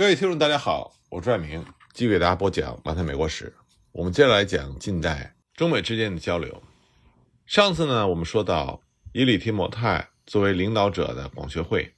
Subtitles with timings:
[0.00, 3.54] 各位听众，大家好，我是爱明，继续给大家播讲《马太美国史》。
[3.92, 6.62] 我们接着来讲近代中美之间的交流。
[7.44, 8.80] 上次呢，我们说到
[9.12, 11.92] 以李提摩太作为领导者的广学会，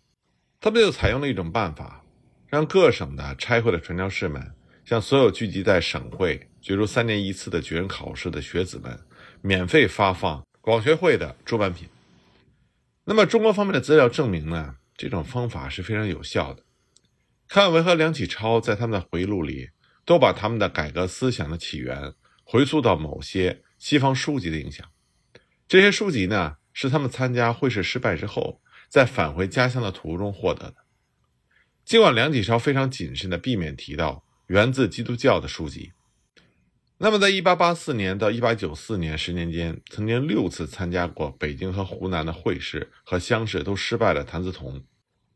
[0.61, 2.04] 他们就采用了一种办法，
[2.49, 4.53] 让各省的差会的传教士们
[4.84, 8.98] 向所有聚集在省会角逐三年一次的举人考试的学子们，
[9.43, 11.89] 免费发放广学会的出版品。
[13.05, 16.64] 那么，中国方面的资料证明呢，这种方法是非常有效的。
[17.53, 19.73] 康有为和梁启超在他们的回忆录里，
[20.06, 24.88] 都把他们的改革思想的起源回溯到某些西方书籍的影响。
[25.69, 30.77] 这些书籍呢，是他们参加会试失败之后，在返回家乡的途中获得的。
[31.84, 35.92] 尽管梁启超非常谨慎地避免提到源自基督教的书籍，
[36.97, 44.83] 那么在1884年到1894年十年间，曾经六次参加过北京和湖南的会试和乡试都失败的谭嗣同。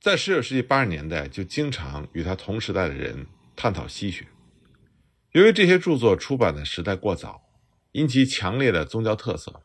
[0.01, 4.27] 在十九世纪八十年代，就经常与他同时代的人探讨西学。
[5.33, 7.43] 由于这些著作出版的时代过早，
[7.93, 9.63] 因其强烈的宗教特色，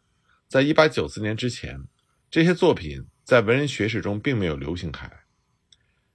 [0.48, 1.84] 在一八九四年之前，
[2.30, 5.26] 这些作品在文人学士中并没有流行开来。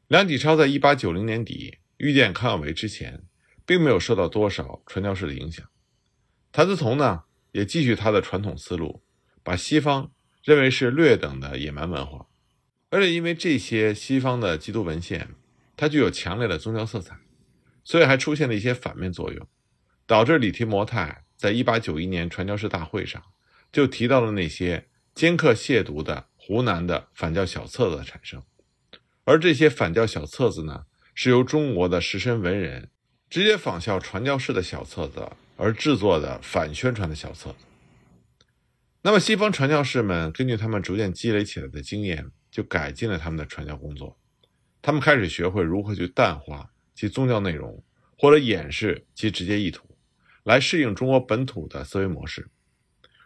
[0.08, 3.22] 梁启超在一八九零年底遇见康有为之前，
[3.64, 5.66] 并没有受到多少传教士的影响。
[6.50, 9.02] 谭嗣同呢，也继续他的传统思路，
[9.42, 10.10] 把西方
[10.42, 12.26] 认为是劣等的野蛮文化。
[12.88, 15.30] 而且因为这些西方的基督文献，
[15.76, 17.18] 它具有强烈的宗教色彩，
[17.82, 19.46] 所以还出现了一些反面作用，
[20.06, 23.22] 导致李提摩太在1891年传教士大会上
[23.72, 28.42] 就提到了那些尖刻亵渎的湖南的反教小册子的产生。
[29.24, 32.90] 而这些反教小册子呢，是由中国的士绅文人
[33.28, 37.56] 直接仿效传教士的小册子而制作的反宣传的小册子。
[39.02, 42.30] 那么西方传教士们根据他们逐渐积累起来的经验。
[42.56, 44.18] 就改进了他们的传教工作，
[44.80, 47.84] 他们开始学会如何去淡化其宗教内容，
[48.16, 49.86] 或者掩饰其直接意图，
[50.42, 52.48] 来适应中国本土的思维模式。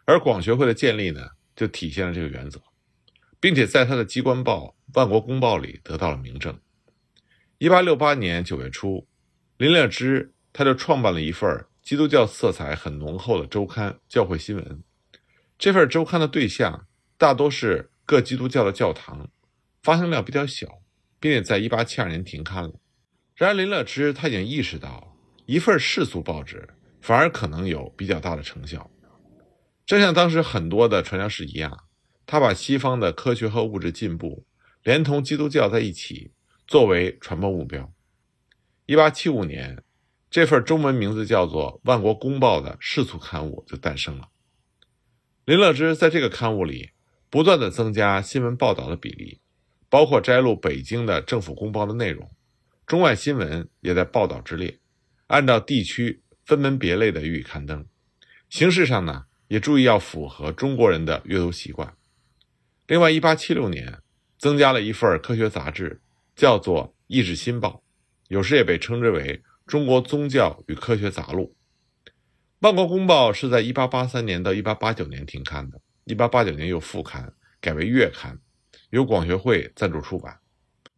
[0.05, 2.60] 而广学会的建立呢，就体现了这个原则，
[3.38, 6.59] 并且在他的机关报《万国公报》里得到了明证。
[7.59, 9.06] 一八六八年九月初，
[9.59, 14.65] 林乐知他就创办了一份基督教色彩很浓厚的周刊《教会新闻》。
[15.56, 17.90] 这份周刊的对象大多是。
[18.10, 19.31] 各基督教的教堂
[19.84, 20.82] 发行量比较小，
[21.21, 22.72] 并且在1872年停刊了。
[23.37, 25.16] 然而林乐知他已经意识到，
[25.47, 28.91] 一份世俗报纸反而可能有比较大的成效。
[29.87, 31.84] 正像当时很多的传教士一样，
[32.26, 34.44] 他把西方的科学和物质进步
[34.82, 36.32] 连同基督教在一起
[36.66, 37.92] 作为传播目标。
[38.88, 39.84] 1875年，
[40.28, 44.31] 这份中文名字叫做《万国公报》的世俗刊物就诞生了。
[45.44, 46.91] 林乐知在这个刊物里。
[47.30, 49.41] 不断的增加新闻报道的比例，
[49.88, 52.28] 包括摘录北京的政府公报的内容，
[52.86, 54.80] 中外新闻也在报道之列，
[55.28, 57.86] 按照地区分门别类的予以刊登。
[58.48, 61.94] 形式上呢，也注意要符合中国人的阅读习惯。
[62.88, 64.00] 另外，一八七六年
[64.36, 66.00] 增加了一份科学杂志，
[66.34, 67.68] 叫做《意志新报》，
[68.26, 71.54] 有时也被称之为《中国宗教与科学杂录》。
[72.58, 75.80] 万国公报是在一八八三年到一八八九年停刊的。
[76.10, 78.41] 一八八九年又复刊，改为月刊，
[78.91, 80.41] 由广学会赞助出版。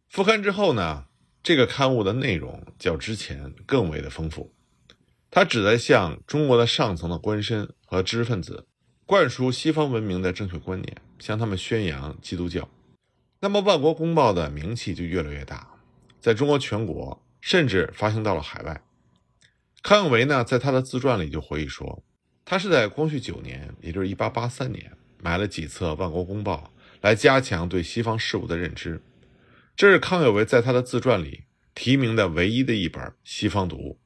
[0.09, 1.05] 复刊之后呢，
[1.43, 4.55] 这个刊物的内容较之前更为的丰富。
[5.29, 8.67] 它旨在向中国的上层的官绅和知识分子
[9.05, 12.67] 灌输西方文明的正确观念，向他们宣扬基督教。
[13.39, 15.75] 那么，《万国公报》的名气就越来越大，
[16.19, 18.83] 在中国全国，甚至发行到了海外。
[19.83, 22.03] 康有为呢，在他的自传里就回忆说，
[22.43, 24.97] 他是在光绪九年，也就是一八八三年。
[25.23, 29.01] 买了几册《万国公报》，来加强对西方事物的认知。
[29.73, 34.01] 这是康有为在他的自传里提名的唯一的一本西方读物。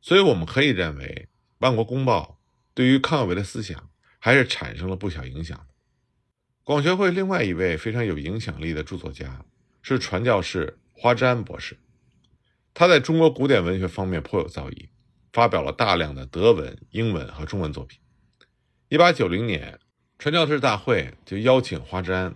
[0.00, 2.40] 所以，我们可以认为，《万国公报》
[2.72, 5.66] 对于康有为的思想还是产生了不小影响。
[6.64, 9.44] 广学会另外一位非常有影响力的著作家
[9.82, 11.76] 是传教士花之安博士，
[12.72, 14.88] 他在中国古典文学方面颇有造诣，
[15.30, 18.00] 发表了大量的德文、英文和中文作品。
[18.88, 19.78] 一八九零年。
[20.18, 22.34] 传教士大会就邀请花之安，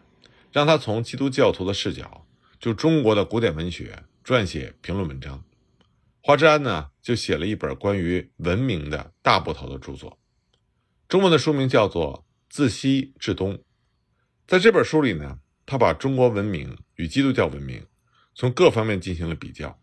[0.53, 2.25] 让他从基督教徒的视角，
[2.61, 5.43] 就中国的古典文学撰写评论文章。
[6.21, 10.17] 花之安呢，就写了一本关于文明的大部头的著作，
[11.09, 13.55] 中文的书名叫做《自西至东》。
[14.47, 17.85] 在这本书里呢，他把中国文明与基督教文明
[18.37, 19.77] 从各方面进行了比较，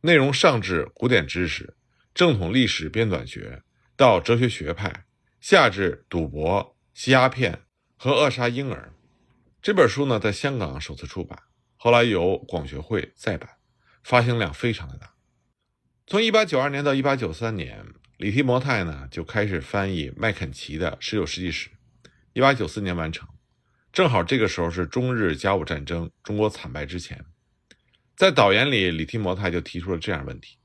[0.00, 1.76] 内容上至古典知识、
[2.14, 3.62] 正统历史编纂学，
[3.94, 5.04] 到哲学学派，
[5.42, 6.73] 下至赌博。
[6.94, 7.62] 吸鸦片
[7.96, 8.92] 和扼杀婴儿，
[9.60, 11.36] 这本书呢在香港首次出版，
[11.76, 13.50] 后来由广学会再版，
[14.04, 15.12] 发行量非常的大。
[16.06, 17.84] 从1892年到1893年，
[18.16, 21.68] 李提摩太呢就开始翻译麦肯齐的《19世纪史》
[22.40, 23.28] ，1894年完成。
[23.92, 27.24] 正好这个时候是中日甲午战争中国惨败之前。
[28.16, 30.58] 在导言里，李提摩太就提出了这样问题：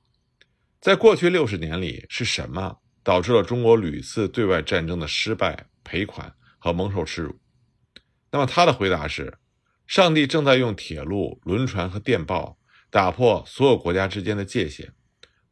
[0.79, 7.39] 在过去六十年里，是什么导致了中国屡次对外战争的失败、赔款和蒙受耻辱？
[8.31, 9.39] 那么他的回答是：
[9.87, 12.59] 上帝正在用铁路、轮船和电报
[12.91, 14.93] 打破所有国家之间的界限，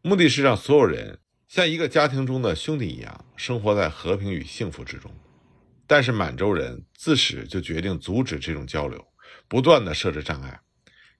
[0.03, 5.11] 目的是让所有人像一个家庭中的兄弟一样生活在和平与幸福之中。
[5.87, 9.03] 但是满洲人自始就决定阻止这种交流，
[9.47, 10.59] 不断的设置障碍。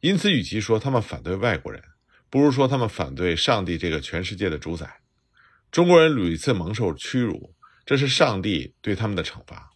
[0.02, 1.82] 因此，与其说他们反对外国人，
[2.30, 5.00] 不如说他们反对上帝这个全世界的主宰。
[5.72, 7.56] 中国人屡次蒙受屈辱，
[7.88, 9.72] 这是上帝对他们的惩罚。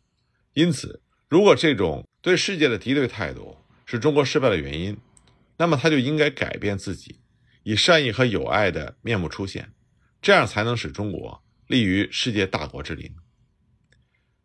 [0.53, 4.97] 因此，如果这种对世界的敌对态度是中国失败的原因，
[5.57, 7.21] 那么他就应该改变自己，
[7.63, 9.71] 以善意和友爱的面目出现，
[10.21, 13.15] 这样才能使中国立于世界大国之林。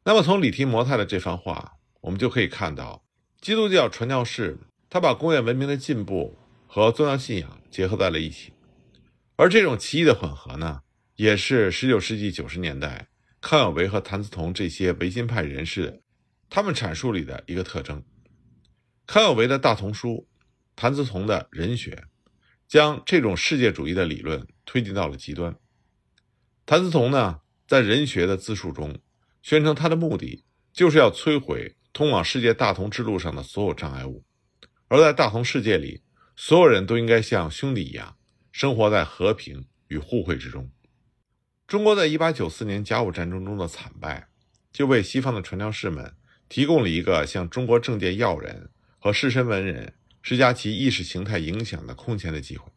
[0.04, 3.04] 那么，从李提摩太的这番话，我们就可以看到，
[3.40, 4.60] 基督教传教士。
[4.88, 8.52] 他把工业文明的进步和宗教信仰结合在了一起，
[9.34, 10.82] 而这种奇异的混合呢，
[11.16, 13.08] 也是19世纪90年代
[13.48, 16.02] 康有为和谭嗣同这些维新派人士
[16.50, 18.02] 他们阐述里的一个特征。
[19.06, 20.26] 康有为的大同书，
[20.74, 22.06] 谭嗣同的人学，
[22.66, 25.54] 将这种世界主义的理论推进到了极端。
[26.66, 27.38] 谭嗣同呢，
[27.68, 28.98] 在人学的自述中，
[29.42, 34.24] 宣称他的目的就是要摧毁通往世界大同之路上的所有障碍物。
[34.88, 36.02] 而在大同世界里，
[36.34, 38.16] 所有人都应该像兄弟一样，
[38.50, 40.68] 生活在和平与互惠之中。
[41.66, 44.28] 中国在1894年甲午战争中的惨败，
[44.72, 46.14] 就为西方的传教士们
[46.48, 52.70] 提供了一个向中国政界要人和士绅文人施加其意识形态影响的空前的机会。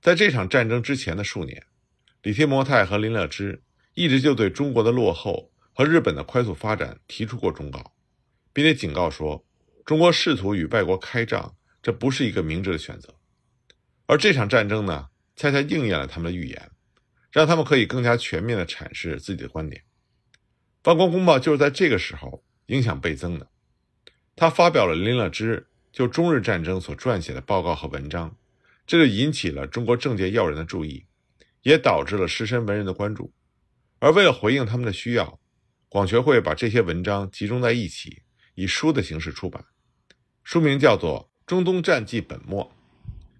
[0.00, 1.66] 在这场战争之前的数年，
[2.22, 3.62] 李提摩太和林乐知
[3.94, 7.94] 一直就对中国的落后和日本的快速发展提出过忠告，
[8.52, 9.44] 并且警告说。
[9.84, 13.16] 中国试图与外国开仗，这不是一个明智的选择。
[14.06, 16.70] 而这场战争呢，恰恰应验了他们的预言，
[17.32, 19.82] 让他们可以更加全面地阐释自己的观点。
[20.88, 23.48] 《万国公报》就是在这个时候影响倍增的。
[24.36, 28.36] 他发表了林乐之就中日战争所撰写的报告和文章，
[28.86, 31.06] 这就引起了中国政界要人的注意，
[31.62, 33.32] 也导致了士绅文人的关注。
[33.98, 35.38] 而为了回应他们的需要，
[35.88, 38.22] 广学会把这些文章集中在一起，
[38.54, 39.64] 以书的形式出版。
[40.42, 42.64] 书名叫做《中东战记本末》，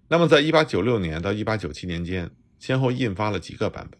[0.07, 2.31] 那么在1896年到1897年间，
[2.63, 3.99] 先后印发了几个版本。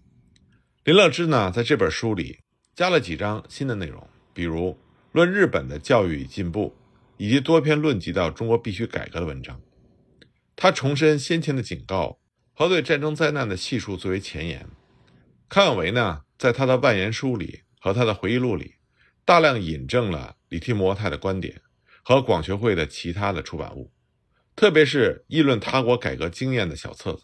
[0.85, 2.39] 林乐知呢，在这本书里
[2.73, 4.79] 加了几章新的内容，比如
[5.11, 6.73] 论日本的教育与进步，
[7.17, 9.59] 以及多篇论及到中国必须改革的文章。
[10.55, 12.17] 他重申先前的警告
[12.53, 14.65] 和对战争灾难的细数作为前言。
[15.49, 18.75] 康有为呢，在他的万言书里和他的回忆录里，
[19.25, 21.61] 大量引证了李提摩太的观点。
[22.01, 23.91] 和广学会的其他的出版物，
[24.55, 27.23] 特别是议论他国改革经验的小册子，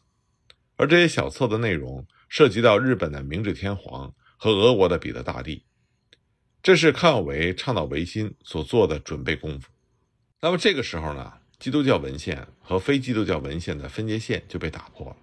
[0.79, 5.65] 而这些小册的内容涉及到日本的明治天皇和俄国的彼得大帝，
[6.63, 9.67] 这是康有为倡导维新所做的准备功夫。
[10.39, 15.17] 那么这个时候呢，基督教文献和非基督教文献的分界线就被打破了。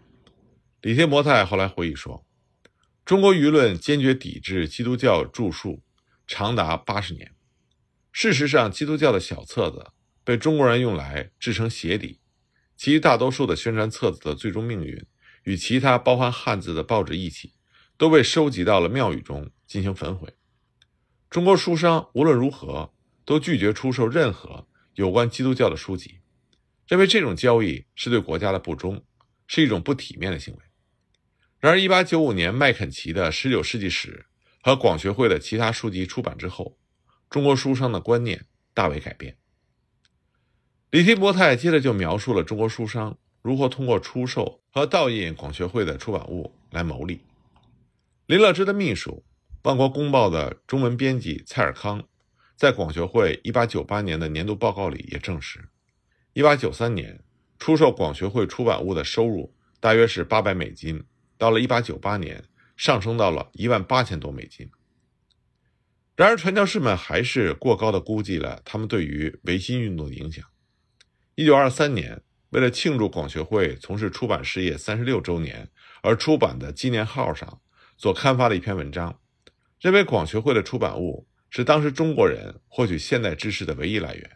[0.83, 2.27] 李天摩太后来回忆说，
[3.07, 5.83] 中国舆论坚决抵制基督教著述，
[6.27, 7.33] 长达八十年。
[8.13, 9.87] 事实上，基督教的小册子
[10.23, 12.21] 被中国人用来制成鞋底，
[12.77, 15.03] 其大多数的宣传册子的最终命运，
[15.47, 17.55] 与其他包含汉字的报纸一起，
[17.97, 20.35] 都被收集到了庙宇中进行焚毁。
[21.31, 22.93] 中国书商无论如何
[23.25, 26.19] 都拒绝出售任何有关基督教的书籍，
[26.89, 29.05] 认为这种交易是对国家的不忠，
[29.47, 30.61] 是一种不体面的行为。
[31.61, 34.27] 然而，1895年麦肯齐的《19世纪史》
[34.67, 36.79] 和广学会的其他书籍出版之后。
[37.29, 39.37] 中国书商的观念大为改变。
[40.91, 47.21] 李提伯泰接着就描述了中国书商如何通过出售和盗印广学会的出版物来牟利。
[48.27, 49.23] 林乐知的秘书、
[49.63, 52.03] 万国公报的中文编辑蔡尔康，
[52.57, 55.69] 在广学会1898年的年度报告里也证实
[56.35, 57.23] ，1893年
[57.57, 61.05] 出售广学会出版物的收入大约是800美金，
[61.39, 62.43] 到了1898年
[62.77, 64.69] 上升到了1万八千多美金。
[66.17, 70.45] 然而，传教士们还是过高的估计了他们对于维新运动的影响。
[71.37, 75.69] 一九二三年，为了庆祝广学会从事出版事业三十六周年
[76.03, 77.61] 而出版的纪念号上
[77.97, 79.19] 所刊发的一篇文章，
[79.81, 84.31] 认为广学会的出版物是当时中国人获取现代知识的唯一来源，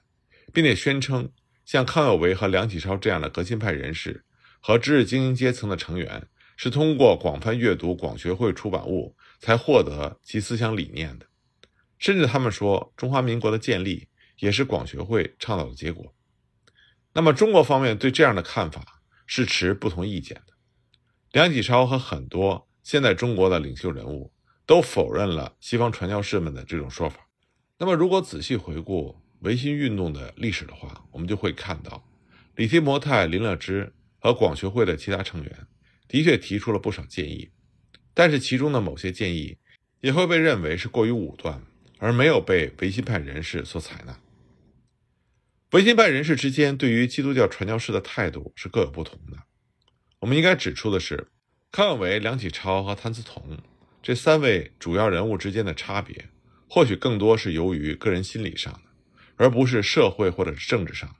[0.52, 1.30] 并且宣称
[1.64, 4.24] 像康有为和梁启超这样的革新派人士
[4.60, 6.26] 和知识精英阶层的成员
[6.56, 11.26] 是通过广泛阅读广学会出版物才获得其思想理念的，
[11.98, 16.12] 甚至他们说中华民国的建立也是广学会倡导的结果。
[17.12, 20.52] 那么，中国方面对这样的看法是持不同意见的。
[21.32, 24.32] 梁启超和很多现在中国的领袖人物
[24.64, 27.26] 都否认了西方传教士们的这种说法。
[27.78, 32.04] 那么，如果仔细回顾维新运动的历史的话，我们就会看到，
[32.56, 35.66] 李提摩太、林乐知和广学会的其他成员
[36.06, 37.50] 的确提出了不少建议，
[38.14, 39.58] 但是其中的某些建议
[40.00, 41.62] 也会被认为是过于武断，
[41.98, 44.18] 而没有被维新派人士所采纳。
[45.72, 49.36] 维新派人士之间对于基督教传教士的态度是各有不同的。
[50.18, 51.28] 我们应该指出的是，
[51.70, 53.56] 康有为、梁启超和谭嗣同
[54.02, 56.28] 这三位主要人物之间的差别，
[56.68, 58.80] 或许更多是由于个人心理上的，
[59.36, 61.14] 而不是社会或者是政治上的，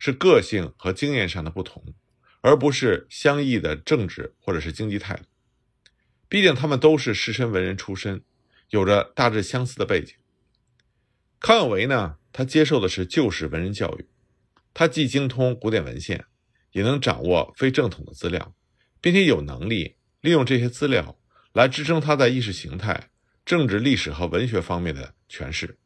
[0.00, 1.94] 是个性和经验上的不同，
[2.40, 5.22] 而不是相异的政治或者是经济态度。
[6.28, 8.24] 毕竟他们都是士绅文人出身，
[8.70, 10.16] 有着大致相似的背景。
[11.46, 12.16] 康有为呢？
[12.32, 14.06] 他接受的是旧式文人教育，
[14.72, 16.24] 他既精通古典文献，
[16.72, 18.54] 也能掌握非正统的资料，
[19.02, 21.18] 并且有能力利用这些资料
[21.52, 23.10] 来支撑他在意识形态、
[23.44, 25.76] 政治、历史和文学方面的诠释。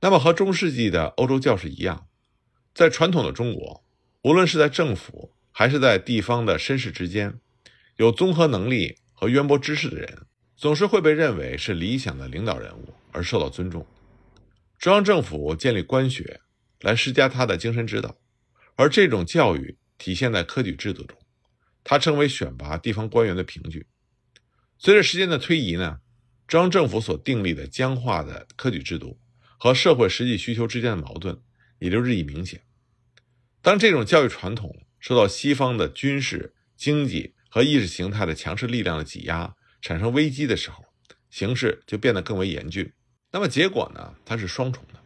[0.00, 2.06] 那么，和中世纪的欧洲教士一样，
[2.72, 3.84] 在传统的中国，
[4.22, 7.38] 无论是在政府还是在地方的绅士之间，
[7.96, 10.22] 有综合能力和渊博知识的人，
[10.56, 13.86] 总是会被认为是理想的领导人物而受到尊重。
[14.84, 16.42] 中央政府建立官学，
[16.80, 18.18] 来施加他的精神指导，
[18.74, 21.16] 而这种教育体现在科举制度中，
[21.82, 23.86] 它成为选拔地方官员的凭据。
[24.76, 26.00] 随着时间的推移呢，
[26.46, 29.18] 中央政府所订立的僵化的科举制度
[29.56, 31.40] 和社会实际需求之间的矛盾
[31.78, 32.60] 也就日益明显。
[33.62, 40.84] 当这种教育传统受到西方的军事、经济和意识形态的强势力量的挤压，产生危机的时候，
[41.30, 42.92] 形势就变得更为严峻。
[43.34, 44.14] 那么结果呢？
[44.24, 45.00] 它是双重的。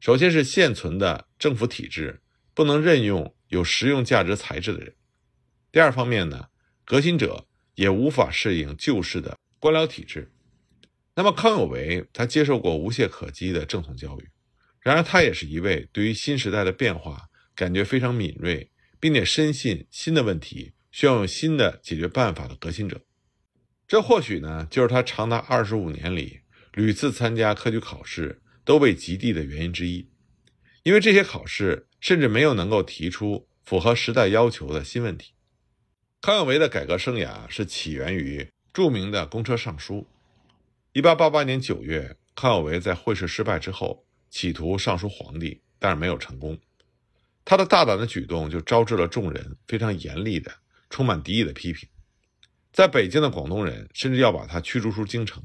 [0.00, 2.20] 首先是现存的政府体制
[2.52, 4.92] 不能任用有实用价值才智的人；
[5.70, 6.48] 第二方面呢，
[6.84, 7.46] 革新者
[7.76, 10.32] 也无法适应旧式的官僚体制。
[11.14, 14.28] 那么康有为他接受过无懈可击的正统教育，
[14.80, 23.00] 然而他也是一位对于新时代的变化感觉非常敏锐，并且深信新的问题需要用新的解决办法的革新者。
[23.86, 26.40] 这或许呢，就是他长达二十五年里。
[26.80, 30.08] 屡次参加科举考试都被极地的原因之一，
[30.82, 35.34] 因为这些考试甚至没有能够提出符合时代要求的新问题。
[36.22, 40.06] 康有为的改革生涯是起源于著名的公车上书。
[40.94, 46.58] 一八八八年九月，康有为在会试失败之后，企图上书皇帝，但是没有成功。
[47.44, 50.50] 他的大胆的举动就招致了众人非常严厉的、
[50.88, 51.86] 充满敌意的批评。
[52.72, 55.44] 在北京的广东人甚至要把他驱逐出京城。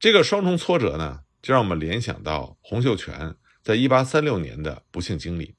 [0.00, 5.56] 这个双重挫折呢，就让我们联想到洪秀全在一八三六年的不幸经历。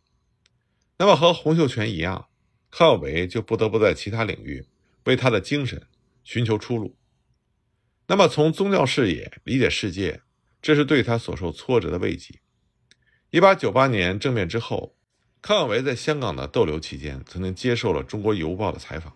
[0.98, 2.30] 那么和洪秀全一样，
[2.72, 4.66] 康有为就不得不在其他领域
[5.04, 5.88] 为他的精神
[6.24, 6.96] 寻求出路。
[8.08, 10.22] 那么从宗教视野理解世界，
[10.62, 12.40] 这是对他所受挫折的慰藉。
[13.32, 14.96] 一八九八年政变之后，
[15.42, 19.14] 康有为在香港的逗留期间，曾经接受了《中国邮报》的采访，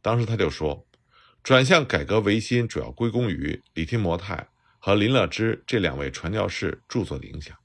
[0.00, 0.86] 当时他就说，
[1.42, 4.48] 转向改革维新主要归功于李提摩太。
[4.84, 7.56] 和林乐知这两位传教士著作的影响，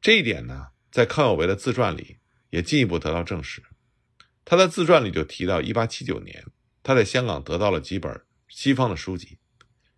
[0.00, 2.18] 这一点呢，在康有为的自传里
[2.50, 3.62] 也进一步得到证实。
[4.44, 6.44] 他的自传里就提到，1879年
[6.82, 9.38] 他在香港得到了几本西方的书籍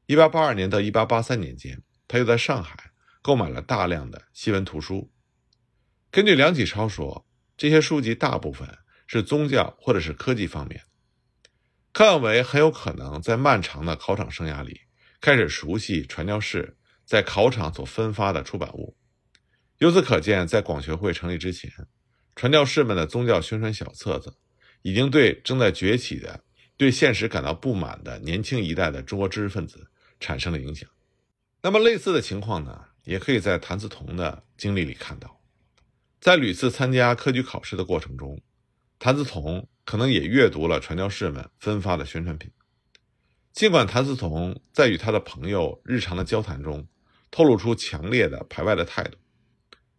[0.08, 2.90] ；1882年到1883年间，他又在上海
[3.22, 5.10] 购买了大量的西文图书。
[6.10, 8.68] 根据梁启超说，这些书籍大部分
[9.06, 10.82] 是宗教或者是科技方面。
[11.94, 14.82] 康有为很有可能在漫长的考场生涯里。
[15.20, 18.96] 开始熟悉传教士在考场所分发的出版物，
[19.78, 21.70] 由此可见，在广学会成立之前，
[22.36, 24.34] 传教士们的宗教宣传小册子
[24.82, 26.44] 已经对正在崛起的、
[26.76, 30.88] 对现实感到不满的年轻一代的中国知识分子产生了影响。
[31.60, 35.40] 那么，类似的情况呢，也可以在谭嗣同的经历里看到。
[36.20, 38.40] 在屡次参加科举考试的过程中，
[38.98, 42.50] 谭嗣同可能也阅读了传教士们分发的宣传品。
[43.58, 46.86] 尽管谭嗣同在与他的朋友日常的交谈中
[47.28, 49.18] 透露出强烈的排外的态度，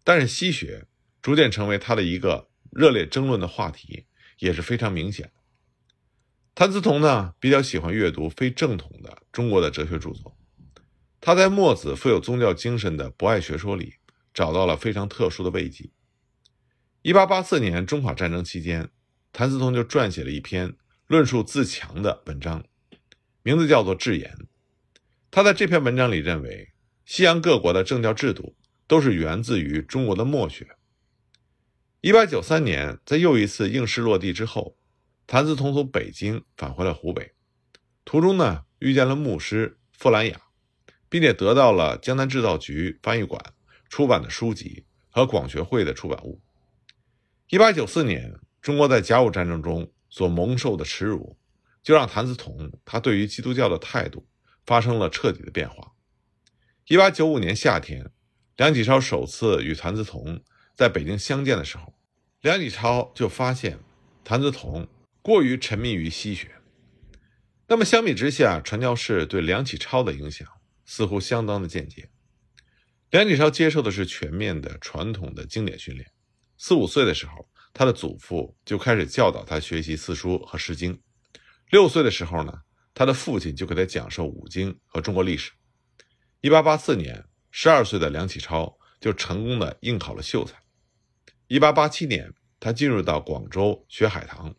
[0.05, 0.87] 但是西学
[1.21, 4.05] 逐渐成为他的一个热烈争论的话题，
[4.37, 5.33] 也是非常明显的。
[6.55, 10.37] 谭嗣同呢比较喜欢阅读非正统的中国的哲学著作，
[11.19, 13.95] 他在墨子富有宗教精神的博爱学说里
[14.33, 15.89] 找到了非常特殊的慰藉。
[17.01, 18.89] 一八八四年中法战争期间，
[19.33, 22.63] 谭嗣同就撰写了一篇论述自强的文章，
[23.41, 24.31] 名字叫做《智言》。
[25.31, 26.73] 他在这篇文章里认为，
[27.05, 28.55] 西洋各国的政教制度
[28.87, 30.67] 都是源自于中国的墨学。
[32.01, 34.77] 一八九三年，在又一次应试落地之后，
[35.27, 37.33] 谭嗣同从北京返回了湖北，
[38.05, 40.41] 途中呢遇见了牧师傅兰雅，
[41.09, 43.41] 并且得到了江南制造局翻译馆
[43.89, 46.41] 出版的书籍和广学会的出版物。
[47.49, 51.37] 一八九四年，中国在甲午战争中所蒙受的耻辱，
[51.83, 54.27] 就让谭嗣同他对于基督教的态度。
[54.65, 55.93] 发生了彻底的变化。
[56.85, 58.11] 一八九五年夏天，
[58.55, 60.43] 梁启超首次与谭嗣同
[60.75, 61.95] 在北京相见的时候，
[62.41, 63.79] 梁启超就发现
[64.23, 64.87] 谭嗣同
[65.23, 66.51] 过于沉迷于西学。
[67.67, 70.47] 那么相比之下，传教士对梁启超的影响
[70.85, 72.07] 似乎相当的间接。
[73.09, 76.11] 梁启超接受的是全面的传统的经典训练。
[76.59, 81.01] 四五岁的时候，他的祖父就开始教导他学习四书和诗经。
[81.69, 82.61] 六岁的时候呢？
[82.95, 85.51] 他的父亲就给他讲授五经和中国历史。
[86.41, 90.57] 一八八四年，十二岁的梁启超就成功的应考了秀才。
[91.47, 94.55] 一八八七年，他进入到广州学海棠。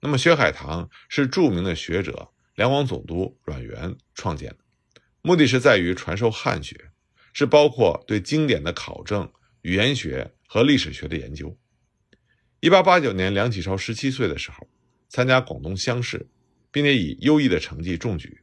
[0.00, 4.58] 那么，学海棠是著名的学者两广总督阮元创建的，
[5.22, 6.92] 目的是在于传授汉学，
[7.32, 9.30] 是包括对经典的考证、
[9.62, 11.58] 语言学和历史学的研究。
[12.60, 14.68] 一八八九年，梁启超十七岁的时候，
[15.08, 16.30] 参加广东乡试。
[16.74, 18.42] 并且以优异的成绩中举，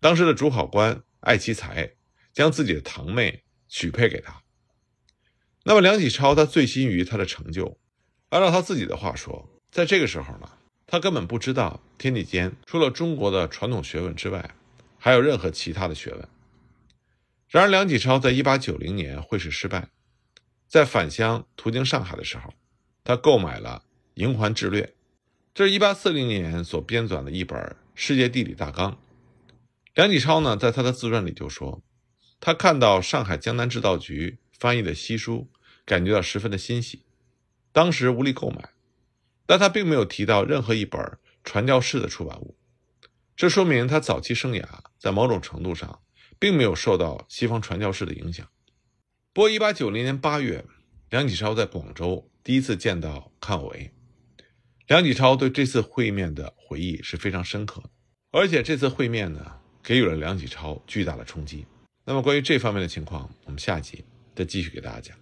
[0.00, 1.88] 当时的主考官艾奇才
[2.32, 4.42] 将自己的堂妹许配给他。
[5.62, 7.78] 那么梁启超他醉心于他的成就，
[8.30, 10.50] 按照他自己的话说，在这个时候呢，
[10.88, 14.56] 他根本不知道天地间除了中国的传统学问之外，
[14.98, 16.28] 还有任何其他的学问。
[17.46, 19.88] 然而梁启超在1890年会试失败，
[20.66, 22.52] 在返乡途经上海的时候，
[23.04, 23.84] 他购买了
[24.20, 24.82] 《瀛环志略》。
[25.54, 27.58] 这是一八四零年所编纂的一本
[27.94, 28.92] 《世界地理大纲》。
[29.94, 31.82] 梁启超呢，在他的自传里就说，
[32.40, 35.50] 他看到上海江南制造局翻译的西书，
[35.84, 37.02] 感觉到十分的欣喜。
[37.70, 38.70] 当时无力购买，
[39.44, 42.56] 但他并没有提到任何一本传教士的出版物。
[43.36, 44.64] 这说明他早期生涯
[44.98, 46.00] 在某种程度上
[46.38, 48.48] 并没有受到西方传教士的影响。
[49.34, 50.64] 不过，一八九零年八月，
[51.10, 53.92] 梁启超在广州第一次见到康有为。
[54.88, 57.90] 梁启超对这次会面的回忆是非常深刻的，
[58.32, 59.40] 而且这次会面呢，
[59.82, 61.64] 给予了梁启超巨大的冲击。
[62.04, 65.21] 那么关于这方面的情况，我们下集再继续给大家讲。